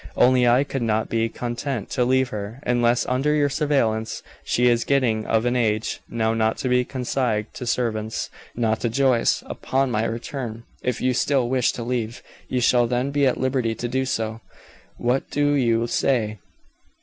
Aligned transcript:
Only 0.17 0.47
I 0.47 0.63
could 0.63 0.81
not 0.81 1.09
be 1.09 1.29
content 1.29 1.91
to 1.91 2.03
leave 2.03 2.29
her, 2.29 2.59
unless 2.65 3.05
under 3.05 3.35
your 3.35 3.49
surveillance; 3.49 4.23
she 4.43 4.65
is 4.67 4.83
getting 4.83 5.27
of 5.27 5.45
an 5.45 5.55
age 5.55 5.99
now 6.09 6.33
not 6.33 6.57
to 6.57 6.69
be 6.69 6.83
consigned 6.83 7.53
to 7.53 7.67
servants, 7.67 8.31
not 8.55 8.79
to 8.79 8.89
Joyce. 8.89 9.43
Upon 9.45 9.91
my 9.91 10.05
return, 10.05 10.63
if 10.81 11.01
you 11.01 11.13
still 11.13 11.47
wish 11.47 11.71
to 11.73 11.83
leave, 11.83 12.23
you 12.47 12.61
shall 12.61 12.87
then 12.87 13.11
be 13.11 13.27
at 13.27 13.37
liberty 13.39 13.75
to 13.75 13.87
do 13.87 14.05
so. 14.05 14.41
What 14.97 15.29
do 15.29 15.51
you 15.53 15.85
say?" 15.85 16.39